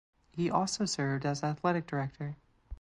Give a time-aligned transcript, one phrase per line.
[0.31, 2.35] He also served as athletic director.